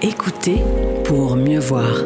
Écoutez 0.00 0.62
pour 1.04 1.34
mieux 1.34 1.58
voir. 1.58 2.04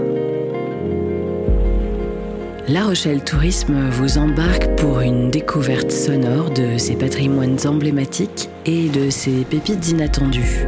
La 2.66 2.84
Rochelle 2.84 3.22
Tourisme 3.22 3.90
vous 3.90 4.16
embarque 4.16 4.66
pour 4.76 5.00
une 5.00 5.28
découverte 5.28 5.90
sonore 5.90 6.48
de 6.48 6.78
ses 6.78 6.96
patrimoines 6.96 7.58
emblématiques 7.66 8.48
et 8.64 8.88
de 8.88 9.10
ses 9.10 9.44
pépites 9.44 9.90
inattendues. 9.90 10.66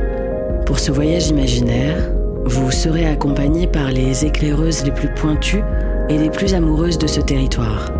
Pour 0.66 0.78
ce 0.78 0.92
voyage 0.92 1.28
imaginaire, 1.28 1.96
vous 2.44 2.70
serez 2.70 3.06
accompagné 3.06 3.68
par 3.68 3.90
les 3.90 4.26
éclaireuses 4.26 4.84
les 4.84 4.92
plus 4.92 5.08
pointues 5.14 5.64
et 6.10 6.18
les 6.18 6.28
plus 6.28 6.52
amoureuses 6.52 6.98
de 6.98 7.06
ce 7.06 7.22
territoire, 7.22 7.90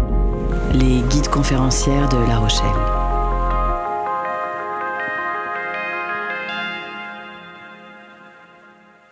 les 0.74 1.00
guides 1.08 1.28
conférencières 1.28 2.10
de 2.10 2.18
La 2.28 2.40
Rochelle. 2.40 3.03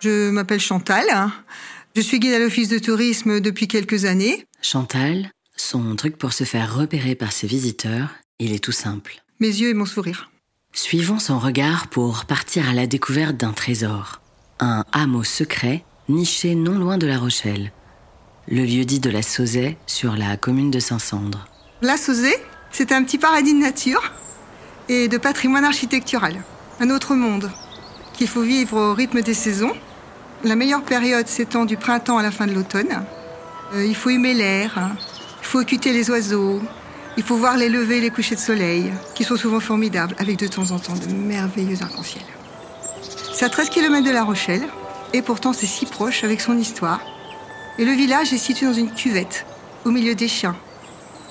Je 0.03 0.31
m'appelle 0.31 0.59
Chantal. 0.59 1.05
Je 1.95 2.01
suis 2.01 2.19
guide 2.19 2.33
à 2.33 2.39
l'office 2.39 2.67
de 2.67 2.77
tourisme 2.77 3.39
depuis 3.39 3.69
quelques 3.69 4.03
années. 4.03 4.45
Chantal, 4.61 5.31
son 5.55 5.95
truc 5.95 6.17
pour 6.17 6.33
se 6.33 6.43
faire 6.43 6.75
repérer 6.75 7.15
par 7.15 7.31
ses 7.31 7.47
visiteurs, 7.47 8.09
il 8.37 8.51
est 8.51 8.61
tout 8.61 8.73
simple. 8.73 9.23
Mes 9.39 9.47
yeux 9.47 9.69
et 9.69 9.73
mon 9.73 9.85
sourire. 9.85 10.29
Suivons 10.73 11.19
son 11.19 11.39
regard 11.39 11.87
pour 11.87 12.25
partir 12.25 12.67
à 12.67 12.73
la 12.73 12.85
découverte 12.85 13.37
d'un 13.37 13.53
trésor. 13.53 14.19
Un 14.59 14.83
hameau 14.91 15.23
secret 15.23 15.85
niché 16.09 16.53
non 16.53 16.77
loin 16.77 16.97
de 16.97 17.07
La 17.07 17.17
Rochelle. 17.17 17.71
Le 18.49 18.65
lieu-dit 18.65 18.99
de 18.99 19.09
la 19.09 19.21
Sauzet 19.21 19.77
sur 19.87 20.17
la 20.17 20.35
commune 20.35 20.69
de 20.69 20.81
Saint-Cendre. 20.81 21.47
La 21.81 21.95
Sauzet, 21.95 22.43
c'est 22.71 22.91
un 22.91 23.05
petit 23.05 23.19
paradis 23.19 23.53
de 23.53 23.59
nature 23.59 24.11
et 24.89 25.07
de 25.07 25.17
patrimoine 25.17 25.63
architectural. 25.63 26.43
Un 26.81 26.89
autre 26.89 27.15
monde 27.15 27.49
qu'il 28.13 28.27
faut 28.27 28.41
vivre 28.41 28.75
au 28.77 28.93
rythme 28.93 29.21
des 29.21 29.33
saisons. 29.33 29.71
La 30.43 30.57
meilleure 30.57 30.83
période 30.83 31.29
s'étend 31.29 31.63
du 31.63 31.77
printemps 31.77 32.17
à 32.17 32.21
la 32.21 32.29
fin 32.29 32.47
de 32.47 32.51
l'automne. 32.51 33.05
Euh, 33.73 33.85
il 33.85 33.95
faut 33.95 34.09
humer 34.09 34.33
l'air, 34.33 34.91
il 35.39 35.45
faut 35.45 35.61
écouter 35.61 35.93
les 35.93 36.09
oiseaux, 36.09 36.61
il 37.15 37.23
faut 37.23 37.37
voir 37.37 37.55
les 37.55 37.69
levées 37.69 37.99
et 37.99 38.01
les 38.01 38.09
couchers 38.09 38.35
de 38.35 38.41
soleil, 38.41 38.91
qui 39.15 39.23
sont 39.23 39.37
souvent 39.37 39.61
formidables, 39.61 40.15
avec 40.19 40.37
de 40.37 40.47
temps 40.47 40.71
en 40.71 40.79
temps 40.79 40.95
de 40.95 41.13
merveilleux 41.13 41.77
arcs-en-ciel. 41.81 42.25
C'est 43.33 43.45
à 43.45 43.49
13 43.49 43.69
km 43.69 44.05
de 44.05 44.11
La 44.11 44.25
Rochelle, 44.25 44.67
et 45.13 45.21
pourtant 45.21 45.53
c'est 45.53 45.65
si 45.65 45.85
proche 45.85 46.25
avec 46.25 46.41
son 46.41 46.57
histoire. 46.57 46.99
Et 47.77 47.85
le 47.85 47.93
village 47.93 48.33
est 48.33 48.37
situé 48.37 48.65
dans 48.65 48.73
une 48.73 48.91
cuvette, 48.91 49.45
au 49.85 49.91
milieu 49.91 50.13
des 50.13 50.27
chiens, 50.27 50.57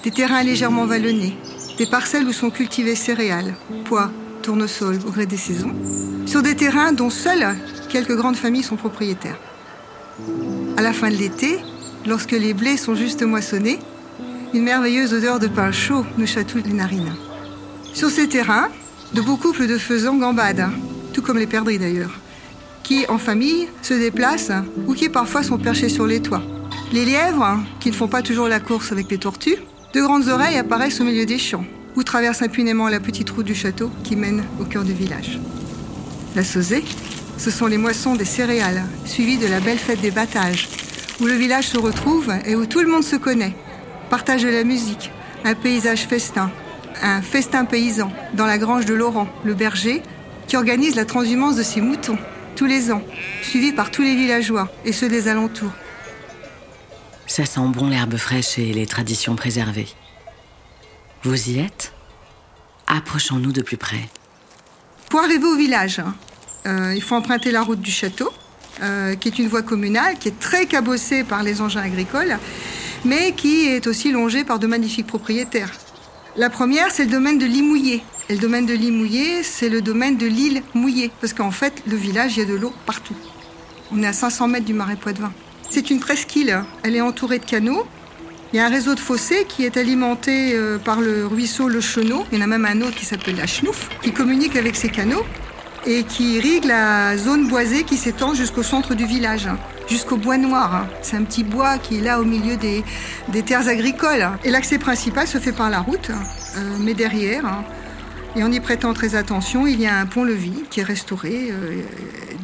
des 0.04 0.10
terrains 0.10 0.42
légèrement 0.42 0.86
vallonnés, 0.86 1.36
des 1.76 1.86
parcelles 1.86 2.26
où 2.26 2.32
sont 2.32 2.50
cultivées 2.50 2.96
céréales, 2.96 3.56
pois, 3.84 4.10
tournesol 4.40 5.00
au 5.06 5.10
gré 5.10 5.26
des 5.26 5.36
saisons, 5.36 5.74
sur 6.24 6.42
des 6.42 6.56
terrains 6.56 6.94
dont 6.94 7.10
seules 7.10 7.54
quelques 7.92 8.16
grandes 8.16 8.36
familles 8.36 8.62
sont 8.62 8.76
propriétaires. 8.76 9.38
À 10.78 10.82
la 10.82 10.94
fin 10.94 11.10
de 11.10 11.16
l'été, 11.16 11.58
lorsque 12.06 12.32
les 12.32 12.54
blés 12.54 12.78
sont 12.78 12.94
juste 12.94 13.22
moissonnés, 13.22 13.78
une 14.54 14.62
merveilleuse 14.62 15.12
odeur 15.12 15.38
de 15.38 15.46
pain 15.46 15.70
chaud 15.72 16.04
nous 16.16 16.26
chatouille 16.26 16.62
les 16.62 16.72
narines. 16.72 17.14
Sur 17.92 18.08
ces 18.08 18.28
terrains, 18.28 18.68
de 19.12 19.20
beaux 19.20 19.36
couples 19.36 19.66
de 19.66 19.76
faisans 19.76 20.16
gambadent, 20.16 20.70
tout 21.12 21.20
comme 21.20 21.36
les 21.36 21.46
perdrix 21.46 21.78
d'ailleurs, 21.78 22.18
qui 22.82 23.04
en 23.08 23.18
famille 23.18 23.68
se 23.82 23.92
déplacent 23.92 24.52
ou 24.86 24.94
qui 24.94 25.10
parfois 25.10 25.42
sont 25.42 25.58
perchés 25.58 25.90
sur 25.90 26.06
les 26.06 26.22
toits. 26.22 26.42
Les 26.92 27.04
lièvres, 27.04 27.58
qui 27.78 27.90
ne 27.90 27.94
font 27.94 28.08
pas 28.08 28.22
toujours 28.22 28.48
la 28.48 28.60
course 28.60 28.90
avec 28.90 29.10
les 29.10 29.18
tortues, 29.18 29.58
de 29.92 30.00
grandes 30.00 30.28
oreilles 30.28 30.56
apparaissent 30.56 31.00
au 31.02 31.04
milieu 31.04 31.26
des 31.26 31.38
champs, 31.38 31.64
ou 31.94 32.02
traversent 32.02 32.40
impunément 32.40 32.88
la 32.88 33.00
petite 33.00 33.28
route 33.28 33.44
du 33.44 33.54
château 33.54 33.90
qui 34.02 34.16
mène 34.16 34.44
au 34.58 34.64
cœur 34.64 34.82
du 34.82 34.94
village. 34.94 35.38
La 36.34 36.42
sauzée, 36.42 36.84
ce 37.42 37.50
sont 37.50 37.66
les 37.66 37.76
moissons 37.76 38.14
des 38.14 38.24
céréales, 38.24 38.84
suivies 39.04 39.36
de 39.36 39.48
la 39.48 39.58
belle 39.58 39.78
fête 39.78 40.00
des 40.00 40.12
battages, 40.12 40.68
où 41.20 41.24
le 41.24 41.34
village 41.34 41.66
se 41.66 41.76
retrouve 41.76 42.32
et 42.46 42.54
où 42.54 42.66
tout 42.66 42.78
le 42.78 42.86
monde 42.86 43.02
se 43.02 43.16
connaît, 43.16 43.52
partage 44.10 44.44
de 44.44 44.48
la 44.48 44.62
musique, 44.62 45.10
un 45.42 45.56
paysage 45.56 46.06
festin, 46.06 46.52
un 47.02 47.20
festin 47.20 47.64
paysan 47.64 48.12
dans 48.34 48.46
la 48.46 48.58
grange 48.58 48.84
de 48.84 48.94
Laurent, 48.94 49.28
le 49.42 49.54
berger, 49.54 50.04
qui 50.46 50.56
organise 50.56 50.94
la 50.94 51.04
transhumance 51.04 51.56
de 51.56 51.64
ses 51.64 51.80
moutons 51.80 52.16
tous 52.54 52.66
les 52.66 52.92
ans, 52.92 53.02
suivi 53.42 53.72
par 53.72 53.90
tous 53.90 54.02
les 54.02 54.14
villageois 54.14 54.70
et 54.84 54.92
ceux 54.92 55.08
des 55.08 55.26
alentours. 55.26 55.72
Ça 57.26 57.44
sent 57.44 57.60
bon 57.66 57.88
l'herbe 57.88 58.18
fraîche 58.18 58.56
et 58.60 58.72
les 58.72 58.86
traditions 58.86 59.34
préservées. 59.34 59.88
Vous 61.24 61.50
y 61.50 61.58
êtes? 61.58 61.92
Approchons-nous 62.86 63.50
de 63.50 63.62
plus 63.62 63.78
près. 63.78 64.08
Pour 65.08 65.20
arriver 65.20 65.46
au 65.46 65.56
village, 65.56 66.00
euh, 66.66 66.92
il 66.94 67.02
faut 67.02 67.14
emprunter 67.14 67.50
la 67.50 67.62
route 67.62 67.80
du 67.80 67.90
château, 67.90 68.30
euh, 68.82 69.14
qui 69.16 69.28
est 69.28 69.38
une 69.38 69.48
voie 69.48 69.62
communale, 69.62 70.16
qui 70.18 70.28
est 70.28 70.38
très 70.38 70.66
cabossée 70.66 71.24
par 71.24 71.42
les 71.42 71.60
engins 71.60 71.82
agricoles 71.82 72.38
mais 73.04 73.32
qui 73.32 73.66
est 73.66 73.86
aussi 73.86 74.12
longée 74.12 74.44
par 74.44 74.58
de 74.58 74.66
magnifiques 74.66 75.06
propriétaires. 75.06 75.72
La 76.36 76.50
première, 76.50 76.90
c'est 76.90 77.04
le 77.04 77.10
domaine 77.10 77.38
de 77.38 77.46
Limouillé. 77.46 78.02
Et 78.28 78.34
le 78.34 78.40
domaine 78.40 78.66
de 78.66 78.74
Limouillé, 78.74 79.42
c'est 79.42 79.68
le 79.68 79.82
domaine 79.82 80.16
de 80.16 80.26
l'île 80.26 80.62
Mouillée, 80.74 81.10
parce 81.20 81.32
qu'en 81.32 81.50
fait, 81.50 81.82
le 81.86 81.96
village, 81.96 82.36
il 82.36 82.40
y 82.40 82.42
a 82.42 82.46
de 82.46 82.54
l'eau 82.54 82.72
partout. 82.86 83.16
On 83.90 84.02
est 84.02 84.06
à 84.06 84.12
500 84.12 84.48
mètres 84.48 84.64
du 84.64 84.72
marais 84.72 84.96
Poitevin. 84.96 85.32
C'est 85.68 85.90
une 85.90 86.00
presqu'île, 86.00 86.62
elle 86.82 86.96
est 86.96 87.00
entourée 87.00 87.38
de 87.38 87.44
canaux. 87.44 87.86
Il 88.52 88.56
y 88.56 88.60
a 88.60 88.66
un 88.66 88.68
réseau 88.68 88.94
de 88.94 89.00
fossés 89.00 89.46
qui 89.48 89.64
est 89.64 89.76
alimenté 89.76 90.54
euh, 90.54 90.78
par 90.78 91.00
le 91.00 91.26
ruisseau 91.26 91.68
Le 91.68 91.80
Chenot. 91.80 92.26
Il 92.30 92.38
y 92.38 92.40
en 92.40 92.44
a 92.44 92.46
même 92.46 92.66
un 92.66 92.82
autre 92.82 92.94
qui 92.94 93.06
s'appelle 93.06 93.36
la 93.36 93.46
Schnouf, 93.46 93.88
qui 94.02 94.12
communique 94.12 94.56
avec 94.56 94.76
ces 94.76 94.90
canaux 94.90 95.24
et 95.86 96.04
qui 96.04 96.36
irrigue 96.36 96.64
la 96.64 97.16
zone 97.16 97.48
boisée 97.48 97.84
qui 97.84 97.96
s'étend 97.96 98.34
jusqu'au 98.34 98.62
centre 98.62 98.94
du 98.94 99.04
village 99.04 99.48
jusqu'au 99.88 100.16
bois 100.16 100.38
noir. 100.38 100.86
C'est 101.02 101.16
un 101.16 101.24
petit 101.24 101.44
bois 101.44 101.78
qui 101.78 101.98
est 101.98 102.00
là 102.00 102.20
au 102.20 102.24
milieu 102.24 102.56
des, 102.56 102.84
terres 103.42 103.68
agricoles. 103.68 104.28
Et 104.44 104.50
l'accès 104.50 104.78
principal 104.78 105.26
se 105.26 105.38
fait 105.38 105.52
par 105.52 105.70
la 105.70 105.80
route, 105.80 106.10
euh, 106.10 106.76
mais 106.80 106.94
derrière, 106.94 107.44
hein, 107.46 107.64
et 108.34 108.42
en 108.42 108.50
y 108.50 108.60
prêtant 108.60 108.94
très 108.94 109.14
attention, 109.14 109.66
il 109.66 109.80
y 109.80 109.86
a 109.86 109.98
un 109.98 110.06
pont-levis 110.06 110.64
qui 110.70 110.80
est 110.80 110.84
restauré 110.84 111.48
euh, 111.50 111.82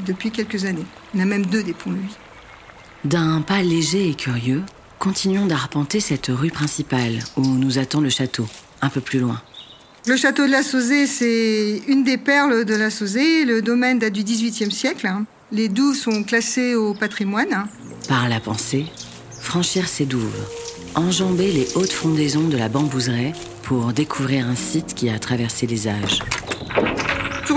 depuis 0.07 0.31
quelques 0.31 0.67
années. 0.67 0.85
Il 1.15 1.21
y 1.21 1.23
en 1.23 1.27
a 1.27 1.29
même 1.29 1.47
deux 1.47 1.63
des 1.63 1.73
ponts-levis. 1.73 2.17
D'un 3.05 3.41
pas 3.41 3.63
léger 3.63 4.11
et 4.11 4.15
curieux, 4.15 4.63
continuons 4.99 5.47
d'arpenter 5.47 6.01
cette 6.01 6.27
rue 6.27 6.51
principale 6.51 7.21
où 7.37 7.43
nous 7.43 7.79
attend 7.79 8.01
le 8.01 8.11
château, 8.11 8.47
un 8.83 8.91
peu 8.91 9.01
plus 9.01 9.21
loin. 9.21 9.41
Le 10.07 10.17
château 10.17 10.47
de 10.47 10.53
la 10.53 10.63
Sauzée, 10.63 11.07
c'est 11.07 11.83
une 11.87 12.05
des 12.05 12.17
perles 12.17 12.65
de 12.65 12.75
la 12.75 12.91
Sauzée. 12.91 13.45
Le 13.45 13.61
domaine 13.63 13.99
date 13.99 14.13
du 14.13 14.23
XVIIIe 14.23 14.71
siècle. 14.71 15.07
Hein. 15.07 15.27
Les 15.53 15.69
douves 15.69 15.97
sont 15.97 16.23
classées 16.23 16.75
au 16.75 16.95
patrimoine. 16.95 17.67
Par 18.09 18.29
la 18.29 18.41
pensée, 18.41 18.87
franchir 19.41 19.89
ces 19.89 20.07
douves, 20.07 20.47
enjamber 20.95 21.51
les 21.53 21.69
hautes 21.75 21.93
fondaisons 21.93 22.49
de 22.49 22.57
la 22.57 22.69
bambouseraie 22.69 23.33
pour 23.63 23.93
découvrir 23.93 24.47
un 24.47 24.55
site 24.55 24.95
qui 24.95 25.11
a 25.11 25.19
traversé 25.19 25.67
les 25.67 25.89
âges. 25.89 26.21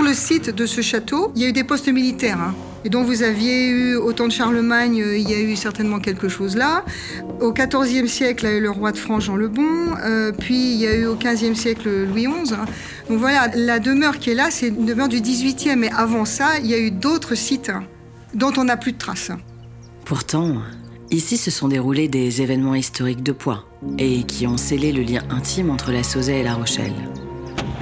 Sur 0.02 0.08
le 0.08 0.16
site 0.16 0.50
de 0.50 0.66
ce 0.66 0.80
château, 0.80 1.30
il 1.36 1.42
y 1.42 1.44
a 1.44 1.48
eu 1.48 1.52
des 1.52 1.62
postes 1.62 1.86
militaires. 1.86 2.40
Hein. 2.40 2.56
et 2.84 2.88
dont 2.88 3.04
vous 3.04 3.22
aviez 3.22 3.68
eu 3.68 3.94
au 3.94 4.12
temps 4.12 4.26
de 4.26 4.32
Charlemagne, 4.32 4.96
il 4.96 5.30
y 5.30 5.32
a 5.32 5.38
eu 5.38 5.54
certainement 5.54 6.00
quelque 6.00 6.28
chose 6.28 6.56
là. 6.56 6.84
Au 7.40 7.52
XIVe 7.52 8.08
siècle, 8.08 8.46
il 8.46 8.50
y 8.50 8.54
a 8.54 8.56
eu 8.56 8.60
le 8.60 8.70
roi 8.72 8.90
de 8.90 8.96
France 8.96 9.22
Jean 9.26 9.36
le 9.36 9.46
Bon, 9.46 9.94
euh, 10.04 10.32
puis 10.32 10.56
il 10.56 10.80
y 10.80 10.88
a 10.88 10.96
eu 10.96 11.06
au 11.06 11.14
XVe 11.14 11.54
siècle 11.54 11.88
Louis 12.02 12.26
XI. 12.26 12.54
Donc 13.08 13.20
voilà, 13.20 13.46
la 13.54 13.78
demeure 13.78 14.18
qui 14.18 14.30
est 14.30 14.34
là, 14.34 14.48
c'est 14.50 14.68
une 14.68 14.86
demeure 14.86 15.06
du 15.06 15.20
XVIIIe, 15.20 15.76
mais 15.76 15.90
avant 15.96 16.24
ça, 16.24 16.58
il 16.58 16.66
y 16.66 16.74
a 16.74 16.80
eu 16.80 16.90
d'autres 16.90 17.36
sites 17.36 17.70
dont 18.34 18.52
on 18.56 18.64
n'a 18.64 18.76
plus 18.76 18.90
de 18.90 18.98
traces. 18.98 19.30
Pourtant, 20.04 20.62
ici 21.12 21.36
se 21.36 21.52
sont 21.52 21.68
déroulés 21.68 22.08
des 22.08 22.42
événements 22.42 22.74
historiques 22.74 23.22
de 23.22 23.30
poids 23.30 23.66
et 23.98 24.24
qui 24.24 24.48
ont 24.48 24.56
scellé 24.56 24.90
le 24.90 25.02
lien 25.02 25.22
intime 25.30 25.70
entre 25.70 25.92
la 25.92 26.02
Sauzée 26.02 26.40
et 26.40 26.42
la 26.42 26.54
Rochelle. 26.54 26.92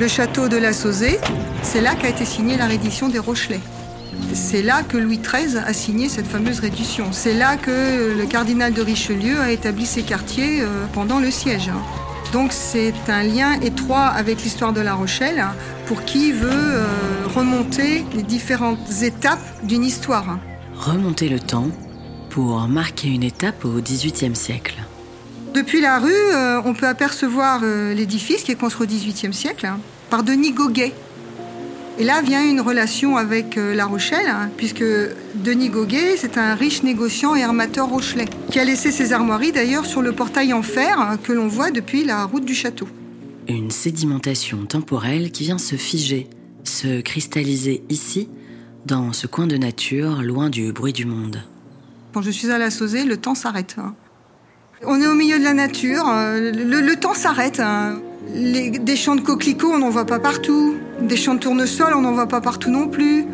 Le 0.01 0.09
château 0.09 0.49
de 0.49 0.57
la 0.57 0.73
Sauzée, 0.73 1.19
c'est 1.63 1.83
là 1.83 1.95
qu'a 1.95 2.09
été 2.09 2.25
signée 2.25 2.57
la 2.57 2.67
reddition 2.67 3.11
des 3.11 3.19
Rochelais. 3.19 3.61
C'est 4.33 4.63
là 4.63 4.83
que 4.83 4.97
Louis 4.97 5.19
XIII 5.19 5.59
a 5.59 5.75
signé 5.75 6.09
cette 6.09 6.27
fameuse 6.27 6.61
reddition. 6.61 7.13
C'est 7.13 7.35
là 7.35 7.59
que 7.59 8.17
le 8.17 8.25
cardinal 8.25 8.73
de 8.73 8.81
Richelieu 8.81 9.39
a 9.39 9.53
établi 9.53 9.85
ses 9.85 10.01
quartiers 10.01 10.63
euh, 10.63 10.87
pendant 10.95 11.21
le 11.21 11.31
siège. 11.31 11.71
Donc 12.33 12.53
c'est 12.55 12.95
un 13.09 13.23
lien 13.23 13.61
étroit 13.61 14.07
avec 14.07 14.43
l'histoire 14.43 14.73
de 14.73 14.81
La 14.81 14.95
Rochelle 14.95 15.45
pour 15.85 16.03
qui 16.07 16.33
veut 16.33 16.49
euh, 16.51 16.87
remonter 17.37 18.03
les 18.15 18.23
différentes 18.23 19.03
étapes 19.03 19.45
d'une 19.65 19.85
histoire. 19.85 20.39
Remonter 20.77 21.29
le 21.29 21.41
temps 21.41 21.69
pour 22.31 22.67
marquer 22.69 23.09
une 23.09 23.23
étape 23.23 23.67
au 23.67 23.83
XVIIIe 23.83 24.35
siècle. 24.35 24.80
Depuis 25.55 25.81
la 25.81 25.99
rue, 25.99 26.13
euh, 26.13 26.61
on 26.65 26.75
peut 26.75 26.87
apercevoir 26.87 27.61
euh, 27.65 27.93
l'édifice 27.93 28.43
qui 28.43 28.53
est 28.53 28.57
construit 28.57 28.87
au 28.87 28.91
XVIIIe 28.91 29.35
siècle 29.35 29.67
hein, 29.67 29.81
par 30.09 30.23
Denis 30.23 30.53
Goguet, 30.53 30.93
et 31.99 32.05
là 32.05 32.23
vient 32.23 32.43
une 32.43 32.63
relation 32.63 33.17
avec 33.17 33.59
euh, 33.59 33.75
La 33.75 33.85
Rochelle, 33.85 34.27
hein, 34.27 34.49
puisque 34.57 34.85
Denis 35.35 35.69
Goguet, 35.69 36.17
c'est 36.17 36.39
un 36.39 36.55
riche 36.55 36.83
négociant 36.83 37.35
et 37.35 37.43
armateur 37.43 37.89
rochelais, 37.89 38.25
qui 38.51 38.59
a 38.59 38.65
laissé 38.65 38.91
ses 38.91 39.13
armoiries 39.13 39.53
d'ailleurs 39.53 39.85
sur 39.85 40.01
le 40.01 40.13
portail 40.13 40.53
en 40.55 40.63
fer 40.63 40.99
hein, 40.99 41.19
que 41.23 41.33
l'on 41.33 41.49
voit 41.49 41.71
depuis 41.71 42.05
la 42.05 42.25
route 42.25 42.45
du 42.45 42.55
château. 42.55 42.89
Une 43.49 43.71
sédimentation 43.71 44.65
temporelle 44.65 45.31
qui 45.31 45.43
vient 45.43 45.59
se 45.59 45.75
figer, 45.75 46.29
se 46.65 47.01
cristalliser 47.01 47.83
ici, 47.91 48.29
dans 48.87 49.13
ce 49.13 49.27
coin 49.27 49.47
de 49.47 49.57
nature, 49.57 50.23
loin 50.23 50.49
du 50.49 50.73
bruit 50.73 50.93
du 50.93 51.05
monde. 51.05 51.43
Quand 52.15 52.23
je 52.23 52.31
suis 52.31 52.51
à 52.51 52.57
la 52.57 52.71
Sauzée, 52.71 53.05
le 53.05 53.19
temps 53.19 53.35
s'arrête. 53.35 53.77
On 54.87 54.99
est 55.03 55.07
au 55.07 55.15
milieu 55.15 55.39
de 55.39 55.45
la 55.45 55.53
nature, 55.53 56.07
euh, 56.09 56.53
le, 56.53 56.97
temps 56.97 57.13
s'arrête. 57.13 57.61
Hein. 57.61 58.01
des 58.35 58.97
champs 58.97 59.15
de 59.15 59.21
coquelicots, 59.21 59.73
on 59.75 59.79
n'en 59.79 59.91
voit 59.91 60.07
pas 60.07 60.19
partout. 60.19 60.77
Des 61.03 61.17
champs 61.17 61.35
de 61.35 61.41
tournesol, 61.41 61.93
on 61.95 62.01
n'en 62.01 62.13
voit 62.13 62.29
pas 62.29 62.41
partout 62.41 62.71
non 62.71 62.89
plus. 62.89 63.27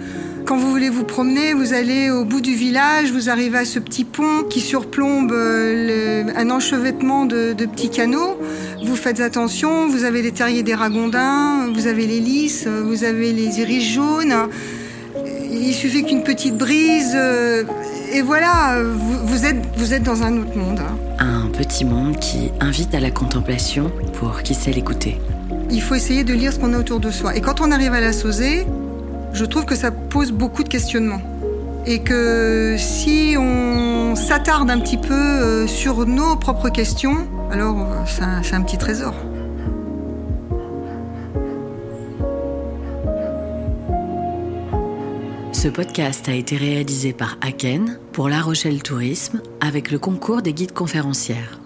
Quand 0.44 0.56
vous 0.56 0.68
voulez 0.68 0.88
vous 0.88 1.04
promener, 1.04 1.54
vous 1.54 1.72
allez 1.72 2.10
au 2.10 2.24
bout 2.24 2.40
du 2.40 2.54
village, 2.54 3.12
vous 3.12 3.30
arrivez 3.30 3.58
à 3.58 3.64
ce 3.64 3.78
petit 3.78 4.04
pont 4.04 4.42
qui 4.50 4.60
surplombe 4.60 5.30
euh, 5.32 6.24
un 6.36 6.50
enchevêtrement 6.50 7.26
de, 7.26 7.52
petits 7.52 7.90
canaux. 7.90 8.38
Vous 8.84 8.96
faites 8.96 9.20
attention, 9.20 9.86
vous 9.86 10.02
avez 10.02 10.22
les 10.22 10.32
terriers 10.32 10.64
des 10.64 10.74
ragondins, 10.74 11.68
vous 11.72 11.86
avez 11.86 12.06
les 12.06 12.18
lys, 12.18 12.66
vous 12.66 13.04
avez 13.04 13.32
les 13.32 13.60
iris 13.60 13.84
jaunes. 13.84 14.34
Il 15.52 15.74
suffit 15.74 16.04
qu'une 16.04 16.22
petite 16.24 16.56
brise 16.56 17.12
euh, 17.14 17.64
et 18.16 18.22
voilà, 18.22 18.82
vous, 18.82 19.44
êtes, 19.44 19.58
vous 19.76 19.92
êtes 19.92 20.02
dans 20.02 20.22
un 20.22 20.38
autre 20.38 20.56
monde. 20.56 20.80
Un 21.18 21.48
petit 21.48 21.84
monde 21.84 22.16
qui 22.16 22.50
invite 22.60 22.94
à 22.94 23.00
la 23.00 23.10
contemplation 23.10 23.92
pour 24.14 24.42
qui 24.42 24.54
sait 24.54 24.72
l'écouter. 24.72 25.20
Il 25.70 25.82
faut 25.82 25.94
essayer 25.94 26.24
de 26.24 26.32
lire 26.32 26.50
ce 26.50 26.58
qu'on 26.58 26.72
a 26.72 26.78
autour 26.78 26.98
de 26.98 27.10
soi. 27.10 27.36
Et 27.36 27.42
quand 27.42 27.60
on 27.60 27.70
arrive 27.70 27.92
à 27.92 28.00
la 28.00 28.14
Sauzée, 28.14 28.66
je 29.34 29.44
trouve 29.44 29.66
que 29.66 29.74
ça 29.76 29.90
pose 29.90 30.32
beaucoup 30.32 30.62
de 30.62 30.68
questionnements. 30.70 31.20
Et 31.84 31.98
que 31.98 32.76
si 32.78 33.36
on 33.38 34.16
s'attarde 34.16 34.70
un 34.70 34.80
petit 34.80 34.96
peu 34.96 35.12
euh, 35.12 35.66
sur 35.66 36.06
nos 36.06 36.36
propres 36.36 36.70
questions, 36.70 37.28
alors 37.52 37.80
euh, 37.80 38.40
c'est 38.42 38.54
un, 38.54 38.62
petit 38.62 38.78
trésor. 38.78 39.12
Ce 45.56 45.68
podcast 45.68 46.28
a 46.28 46.34
été 46.34 46.58
réalisé 46.58 47.14
par 47.14 47.38
Aken 47.40 47.98
pour 48.12 48.28
La 48.28 48.42
Rochelle 48.42 48.82
Tourisme 48.82 49.40
avec 49.62 49.90
le 49.90 49.98
concours 49.98 50.42
des 50.42 50.52
guides 50.52 50.74
conférencières. 50.74 51.58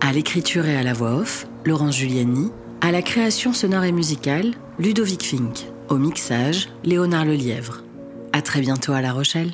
À 0.00 0.12
l'écriture 0.12 0.66
et 0.66 0.76
à 0.76 0.82
la 0.82 0.92
voix 0.92 1.14
off, 1.14 1.46
Laurent 1.64 1.92
Giuliani. 1.92 2.50
À 2.80 2.90
la 2.90 3.00
création 3.00 3.52
sonore 3.52 3.84
et 3.84 3.92
musicale, 3.92 4.54
Ludovic 4.80 5.22
Fink. 5.22 5.68
Au 5.88 5.98
mixage, 5.98 6.68
Léonard 6.82 7.26
Lelièvre. 7.26 7.84
À 8.32 8.42
très 8.42 8.60
bientôt 8.60 8.92
à 8.92 9.02
La 9.02 9.12
Rochelle. 9.12 9.52